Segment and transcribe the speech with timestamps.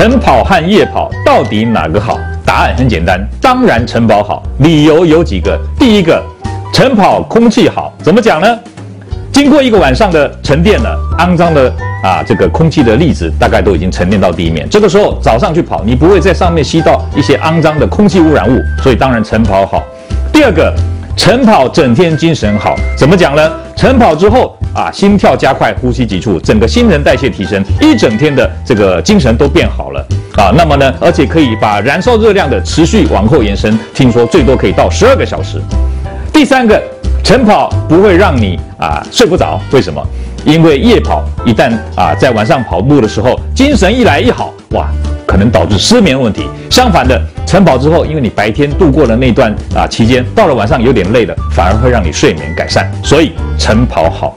[0.00, 2.18] 晨跑和夜跑到底哪个好？
[2.42, 4.42] 答案很简单，当然晨跑好。
[4.60, 6.24] 理由有几个，第一个，
[6.72, 8.58] 晨跑空气好，怎么讲呢？
[9.30, 11.70] 经过一个晚上的沉淀了，肮脏的
[12.02, 14.66] 啊这个空气的粒子大概都已经沉淀到地面。
[14.70, 19.82] 这个时候早上去跑，你不会在上面吸到一些肮脏的空气污染物，所以当然晨跑好。
[20.32, 20.74] 第二个，
[21.14, 23.52] 晨跑整天精神好，怎么讲呢？
[23.76, 30.06] 晨跑之后啊，心跳加快，呼吸急促，整个新陈代谢提升，一整天的这个精神都变好了
[30.36, 30.52] 啊。
[30.56, 35.60] 那么呢，而且可以把燃烧热量的持续往后延伸，听说最多可以到十二个小时。
[36.32, 36.80] 第三个，
[37.22, 40.00] 晨跑不会让你啊睡不着，为什么？
[40.44, 44.88] 因为夜跑一旦啊在晚上跑步的时候，精神一来一好，哇。
[45.26, 46.48] 可能导致失眠问题。
[46.68, 52.90] 相反的，晨跑之后，因为你白天度过了那段啊期间，到了晚上有点累了，反而会让你睡眠改善。
[53.04, 54.36] 所以晨跑好。